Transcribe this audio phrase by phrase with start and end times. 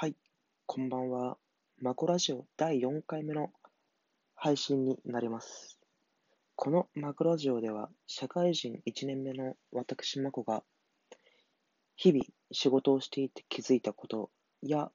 [0.00, 0.14] はい、
[0.66, 1.38] こんばんは。
[1.80, 3.50] マコラジオ第4回目の
[4.36, 5.76] 配信になります。
[6.54, 10.62] このマコラジオでは、社会人1年目の私マコが、
[11.96, 14.30] 日々仕事をしていて気づいたこと
[14.62, 14.88] や、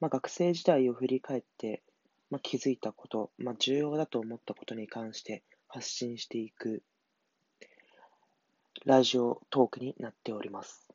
[0.00, 1.82] まあ、学生時代を振り返って、
[2.28, 6.82] まあ、気づいたこと、まあ、重要だと思ったことに関して発信していく
[8.84, 10.86] ラジオトークになっております。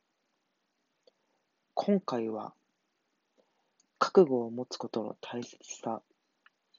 [1.74, 2.54] 今回は、
[3.98, 6.02] 覚悟を持つことの大切さ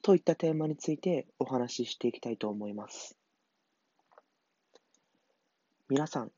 [0.01, 3.17] といったテーマについてお話ししていきたいと思います。
[5.89, 6.31] 皆さん、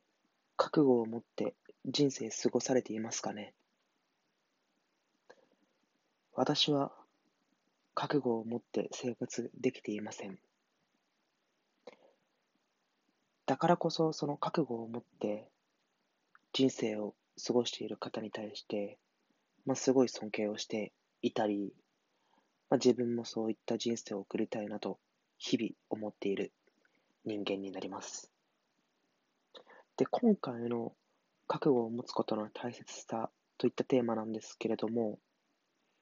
[0.56, 1.54] 覚悟を持って
[1.86, 3.52] 人生過ごされていますかね？
[6.34, 6.92] 私は
[7.94, 10.38] 覚悟を持って生活できていません。
[13.46, 15.48] だからこそその覚悟を持って
[16.52, 17.14] 人生を
[17.46, 18.98] 過ごしている方に対して、
[19.66, 20.92] まあ、すごい尊敬をして
[21.22, 21.72] いたり、
[22.68, 24.98] まあ、自分もそういった人生を送りたいなと
[25.38, 26.52] 日々思っている
[27.24, 28.30] 人間になります。
[29.96, 30.92] で、今回の
[31.46, 35.18] 覚悟を持つことの大切さといったテーマなんですけれども、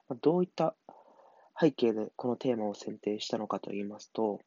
[0.07, 0.75] まあ、どういった
[1.59, 4.39] 背景でこのテーマを選定したのかといいますと、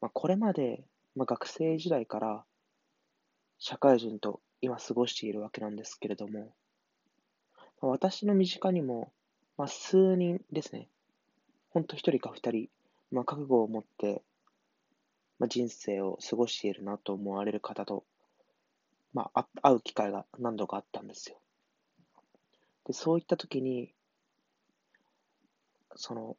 [0.00, 0.84] まあ、これまで、
[1.16, 2.44] まあ、学生時代から
[3.58, 6.52] 社会人と今過ごしているわけなんですけれども、
[7.88, 9.12] 私の身近にも、
[9.58, 10.88] まあ、数人ですね、
[11.70, 12.68] ほんと一人か二人、
[13.10, 14.22] まあ、覚悟を持って、
[15.40, 18.04] まあ、人生を過ごしているなと思われる方と、
[19.12, 21.38] まあ、会う機会が何度かあったんですよ。
[22.86, 23.92] で、そういったときに、
[25.96, 26.36] その、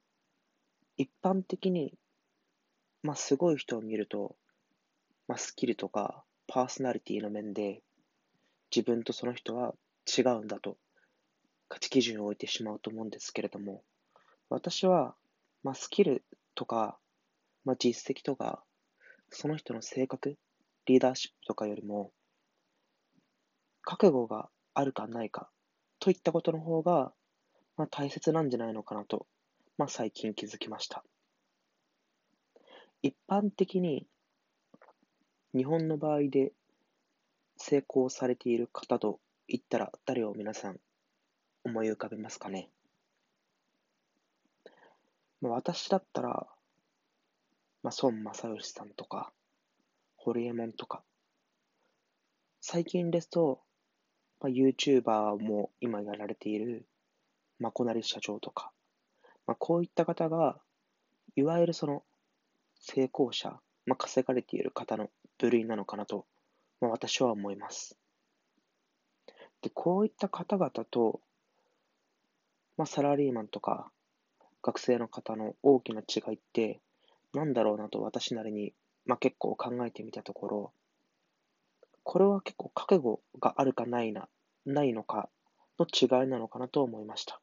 [0.96, 1.94] 一般的に、
[3.02, 4.38] まあ、すごい人を見ると、
[5.28, 7.82] まあ、スキルとかパーソナリティの面で、
[8.74, 9.76] 自分とその人は
[10.08, 10.78] 違うんだと、
[11.74, 13.82] 価値基準を置いてしまうと思うんですけれども、
[14.48, 15.16] 私は、
[15.64, 17.00] まあ、スキルとか、
[17.66, 18.64] まあ、実績とか、
[19.32, 20.38] その人の性格、
[20.86, 22.12] リーダーシップとかよりも、
[23.82, 25.50] 覚悟があるかないか
[25.98, 27.12] といったことの方が、
[27.76, 29.26] まあ、大切なんじゃないのかなと、
[29.80, 31.04] まあ、最近気づきました。
[33.02, 34.06] 一般的に、
[35.56, 36.52] 日本の場合で
[37.58, 40.78] 成功されている方と言ったら誰を皆さん
[41.64, 42.70] 思い浮かべますかね。
[45.42, 46.48] まあ、私だったら、
[47.84, 49.32] まあ、孫正義さんとか、
[50.16, 51.04] ホリエモンとか、
[52.62, 53.60] 最近ですと、
[54.40, 56.86] まあ、YouTuber も今やられている、
[57.60, 58.72] まこなり社長とか、
[59.46, 60.58] まあ、こういった方が、
[61.36, 62.04] いわゆるその
[62.80, 66.26] 成功者、まあ、稼がれている方の部類なのかなと、
[66.80, 67.98] まあ、私は思います。
[69.62, 71.22] で、こういった方々と、
[72.78, 73.92] まあ、サラリーマンとか
[74.62, 76.80] 学生の方の大きな違いって
[77.34, 78.74] 何だろうなと私なりに、
[79.06, 80.72] まあ、結構考えてみたところ、
[82.04, 84.28] これは結構覚悟があるかないな、
[84.66, 85.30] ないのか
[85.80, 87.42] の違いなのかなと思いました。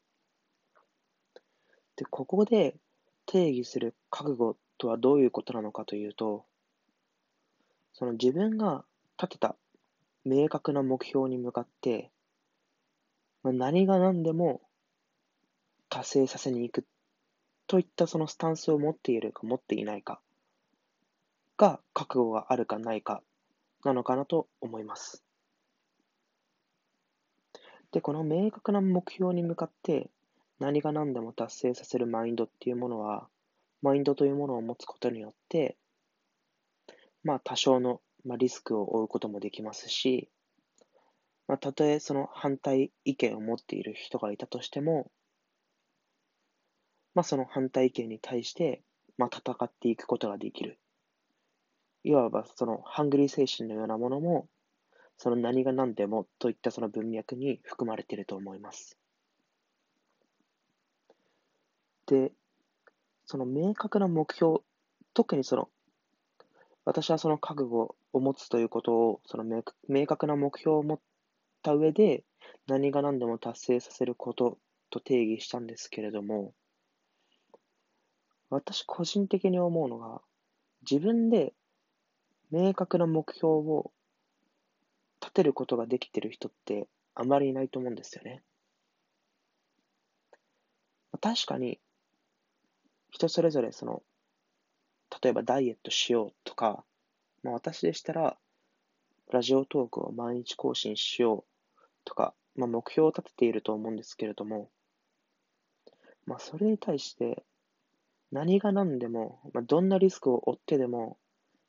[1.96, 2.76] で、ここで
[3.26, 6.44] 定義する覚悟とはどういうことなのかというと、
[7.92, 8.84] その自分が
[9.20, 9.56] 立てた
[10.24, 12.10] 明確な目標に向かって、
[13.42, 14.62] まあ、何が何でも
[15.90, 16.86] 達成させに行く
[17.66, 20.20] といったそのスタンスを持っているか持っていないか
[21.58, 23.22] が覚悟があるかないか
[23.84, 25.22] なのかなと思います。
[27.92, 30.08] で、この明確な目標に向かって
[30.58, 33.28] 何が何でも達成させるマインドっていうものは、
[33.82, 35.76] マインドというものを持つことによって、
[37.24, 40.28] まあ多少の、まあ、リスクを負うこともできますし、
[41.48, 45.10] まあ、たとえその反対意見を持っている人がいたとしても、
[47.14, 48.82] まあ、その反対意見に対して、
[49.18, 50.78] まあ、戦っていくことができる。
[52.02, 54.48] いわばそのハングリー精神のようなものも、
[55.18, 58.96] その何が何でもといったその文脈に含まれていると思います。
[62.06, 62.32] で、
[63.26, 64.60] その明確な目標、
[65.12, 65.68] 特にその、
[66.84, 71.00] 私はその覚悟を持つということを、その明明確な目標を持っ
[71.62, 72.24] た上で、
[72.66, 74.58] 何が何でも達成させること
[74.88, 76.54] と定義したんですけれども、
[78.50, 80.20] 私個人的に思うのが、
[80.88, 81.54] 自分で
[82.50, 83.92] 明確な目標を
[85.20, 88.42] 立てることができてる人ってあまりいないと思うんですよね。
[91.20, 91.78] 確かに、
[93.10, 94.02] 人それぞれその、
[95.22, 96.84] 例えばダイエットしようとか、
[97.42, 98.36] まあ、私でしたら、
[99.30, 101.44] ラジオトークを毎日更新しよ
[101.78, 104.70] うとか、まあ、目標を立てていると思うんですけれども、
[106.26, 107.44] まあ、それに対して、
[108.32, 111.18] 何が何でも、まあ、どんなリスクを負ってでも、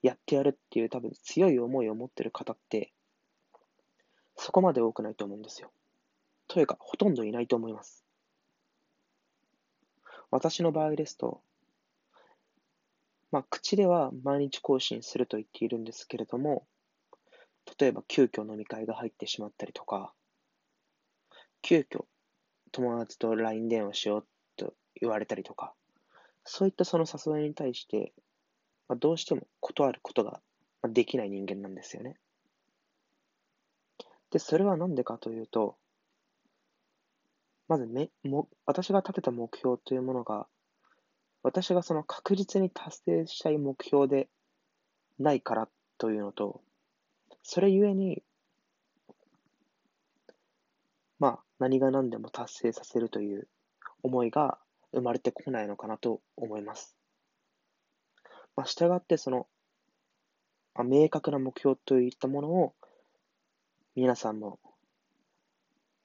[0.01, 2.91] やってやるっていう多分強い思いを持ってる方って、
[4.35, 5.71] そこまで多くないと思うんですよ。
[6.47, 8.03] というか、ほとんどいないと思います。
[10.31, 11.41] 私の場合ですと、
[13.31, 16.65] まあ、口では毎日更新すると言っているんですけれども、
[17.79, 20.13] 例えば急遽飲み会が入ってしまったりとか、
[21.61, 22.05] 急遽
[22.71, 24.25] 友達と LINE 電話しよう
[24.57, 25.73] と言われたりとか、
[26.43, 28.13] そういったその誘いに対して、
[28.87, 30.41] まあ、どうしても断ることが
[30.89, 32.17] できない人間なんですよね。
[34.31, 35.75] で、それは何でかというと、
[37.67, 40.47] まずめも、私が立てた目標というものが、
[41.43, 44.29] 私がその確実に達成したい目標で
[45.19, 46.61] ないからというのと、
[47.43, 48.23] それゆえに、
[51.19, 53.47] まあ、何が何でも達成させるという
[54.03, 54.57] 思いが
[54.93, 56.95] 生まれてこないのかなと思います。
[58.55, 59.47] まあ、従ってその、
[60.75, 62.73] まあ、明確な目標といったものを
[63.95, 64.59] 皆さんも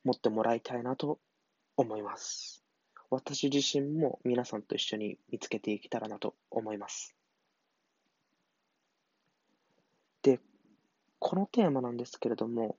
[0.04, 1.18] 持ってもらいたいなと
[1.76, 2.62] 思います。
[3.10, 7.14] 私自身も皆さんと一緒に見つけていけたらなと思います。
[10.22, 10.40] で、
[11.18, 12.76] このテーマなんですけれども、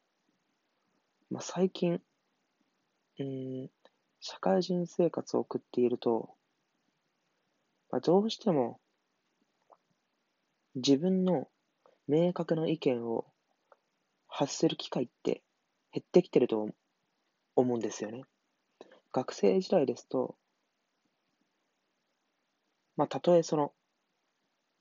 [1.30, 2.02] まあ、最近、
[3.20, 3.70] うん、
[4.20, 6.30] 社会人生活を送っていると、
[7.92, 8.80] まあ、どうしても
[10.76, 11.48] 自分の
[12.08, 13.26] 明確な意見を
[14.28, 15.42] 発する機会って
[15.92, 16.70] 減ってきてると
[17.56, 18.24] 思うんですよね。
[19.12, 20.36] 学生時代ですと、
[22.96, 23.74] まあ、たとえその、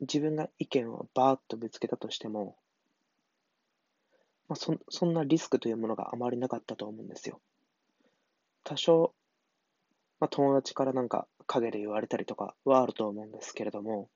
[0.00, 2.56] 自分が意見をバーッとぶつけたとしても、
[4.48, 7.40] まあ、そそんなリスクというものがあまりなかったと思うんですよ。
[8.62, 9.14] 多少、
[10.26, 14.08] まあ、友達からなんか陰で言われたりとかはあると思うんですけれども、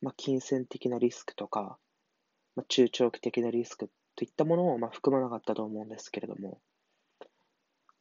[0.00, 1.78] まあ、金銭的なリスクとか、
[2.56, 6.58] まあ、中長期的なリスクといったものをまあ含まなかったと思うんですけれども、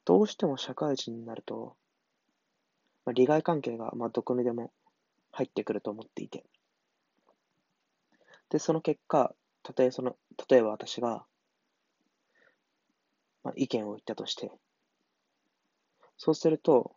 [0.05, 1.75] どうしても社会人になると、
[3.05, 4.71] まあ、利害関係がまあどこにでも
[5.31, 6.43] 入ってくると思っていて。
[8.49, 10.15] で、その結果、たとえその、
[10.49, 11.25] 例えば私が、
[13.43, 14.51] まあ、意見を言ったとして、
[16.17, 16.95] そうすると、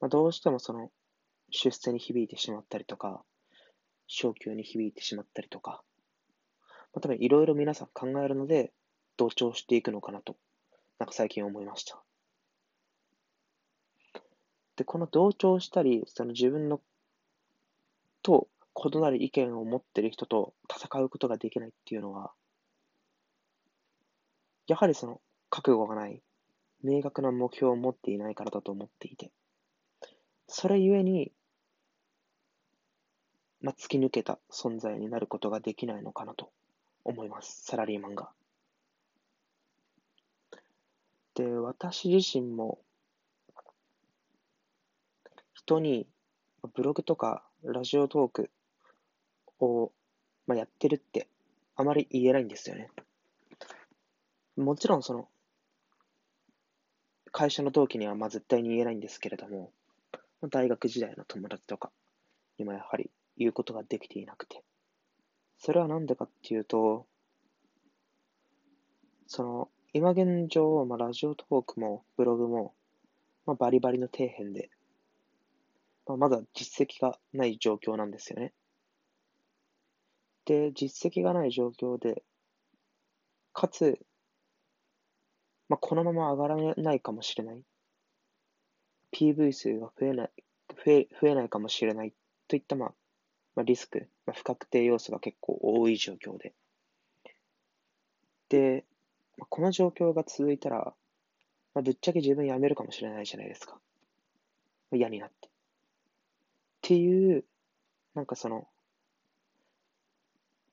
[0.00, 0.90] まあ、どうしてもその
[1.50, 3.24] 出世に響いてしまったりとか、
[4.06, 5.82] 昇給に響いてしまったりとか、
[6.92, 8.72] まあ、多分いろいろ皆さん考えるので、
[9.16, 10.36] 同調していくのかなと
[10.98, 12.02] なんか最近思いました。
[14.76, 16.80] で、この同調したり、その自分の
[18.22, 18.48] と
[18.92, 22.32] 異なる意見を持ってる人と戦うことができないっていうのは、
[24.66, 25.20] やはりその
[25.50, 26.22] 覚悟がない、
[26.82, 29.30] 明確な目標を持っていないからだと思っていて、
[30.48, 31.32] それゆえに、
[33.60, 36.50] まあ、突き抜けた存在になることができないのかなと
[37.04, 38.30] 思います、サラリーマンが。
[41.34, 42.78] で、私自身も、
[45.52, 46.06] 人に
[46.74, 48.50] ブログとかラジオトーク
[49.58, 49.90] を、
[50.46, 51.28] まあ、やってるって
[51.74, 52.88] あまり言えないんですよね。
[54.56, 55.28] もちろんその、
[57.32, 59.70] 会社の同期にはまあ絶対に言えないんですけれども、
[60.50, 61.90] 大学時代の友達とか
[62.58, 64.62] にもやはり言うことができていなくて。
[65.58, 67.06] それはなんでかっていうと、
[69.26, 72.74] その、今現状、まあ、ラジオトークもブログも、
[73.46, 74.70] まあ、バリバリの底辺で、
[76.06, 78.52] まあ、まだ実績がない状況なんですよね。
[80.44, 82.22] で、実績がない状況で、
[83.52, 83.98] かつ、
[85.68, 87.62] まあ、このまま上がらないかもしれない。
[89.12, 90.30] PV 数が増えない、
[90.84, 92.12] 増え増えないかもしれない
[92.48, 92.94] といった、まあ、
[93.54, 96.54] まあ、リスク、まあ、不確定要素が結構多い状況で。
[98.48, 98.84] で、
[99.48, 100.94] この状況が続いたら、
[101.74, 103.78] まあ、ぶっちゃけ自分辞めるかもしれないじゃないですか。
[104.92, 105.48] 嫌になって。
[105.48, 105.50] っ
[106.82, 107.44] ていう、
[108.14, 108.68] なんかその、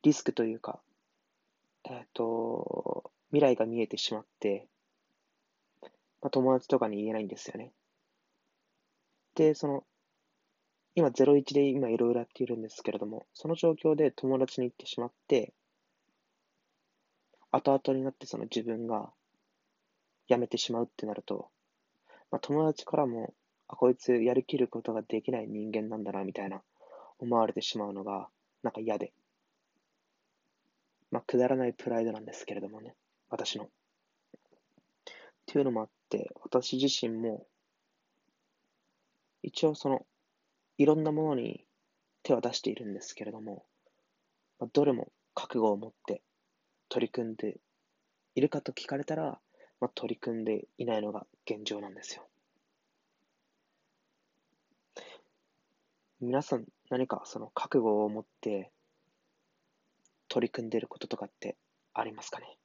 [0.04, 0.80] リスクというか、
[1.86, 4.68] えっ、ー、と、未来が見えてしまって、
[6.22, 7.72] まあ、友達とかに言えないんですよね。
[9.36, 9.84] で、その、
[10.96, 15.54] 今01で今いろいろやっているんですけれども、その状況で友達に行ってしまって、
[17.52, 19.12] 後々になってその自分が
[20.28, 21.50] 辞めてしまうってなると、
[22.32, 23.34] まあ、友達からも、
[23.68, 26.62] あ、こいつやりきることができない人間なんだな、みたいな
[27.20, 28.28] 思われてしまうのが、
[28.62, 29.14] なんか嫌で。
[31.12, 32.96] まあ、くだらないプライドなんですけれどもね、
[33.30, 33.66] 私の。
[33.66, 33.70] っ
[35.46, 37.46] というのもあって、私自身も、
[39.54, 40.06] 一応その、
[40.80, 41.64] いろんなものに
[42.24, 43.64] 手を出しているんですけれども、
[44.60, 46.24] まあ、どれも覚悟を持って
[46.90, 47.60] 取り組んで
[48.34, 49.40] いるかと聞かれたら、
[49.80, 52.28] まあ、取り組んでいないのが現状なんですよ。
[56.20, 58.72] 皆さん何かその覚悟を持って
[60.30, 61.58] 取り組んでいることとかって
[61.94, 62.58] ありますかね？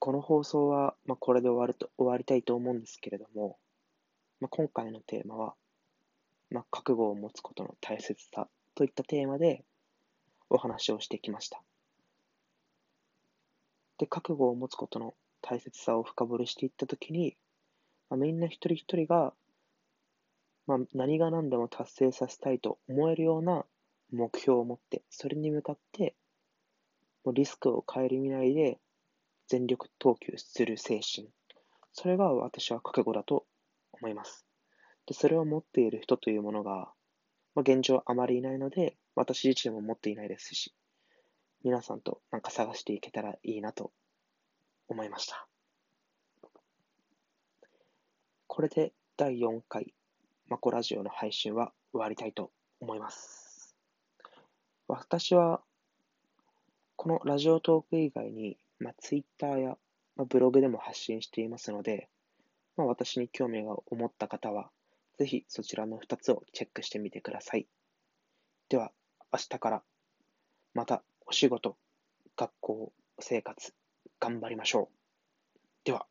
[0.00, 3.58] この放送は、まあ、これで終わると終わりたいと思うんですけれども、
[4.40, 5.54] まあ、今回のテーマは、
[6.50, 9.62] まあ、覚悟を持つことの大切さといったテーマで
[10.48, 11.62] お話をしてきました。
[13.98, 17.36] で、覚悟を持つことの大切さを深掘りしていったときに、
[18.08, 19.34] まあ、みんな一人一人が、
[20.66, 23.66] まあ、何が何でも達成させたいと思えるような
[24.10, 26.14] 目標を持って、それに向かって、
[27.22, 28.78] もうリスクを顧みないで
[29.50, 31.28] 全力投球する精神。
[31.92, 33.46] それが私は覚悟だと
[33.92, 34.46] 思います。
[35.06, 36.92] でそれを持っている人というものが、
[37.56, 40.72] まあ、現状あまりいないので、私自身も持っていないですし、
[41.64, 43.90] 皆さんとなんか探していけたらいいなと
[44.86, 45.48] 思いました。
[48.46, 49.92] これで第4回
[50.48, 53.74] マコラジオの配信は終わりたいと思います。
[54.86, 55.60] 私は
[56.94, 59.78] このラジオトーク以外にまあ、Twitter や、
[60.16, 62.08] まあ、ブログでも発信していますので、
[62.76, 64.70] まあ、私に興味が思った方は、
[65.18, 67.66] ぜひそちらの2つをチェックしてみてください。
[68.68, 68.90] では、
[69.32, 69.82] 明日から
[70.74, 71.76] またお仕事、
[72.36, 73.74] 学校、生活、
[74.18, 75.58] 頑張りましょう。
[75.84, 76.09] では。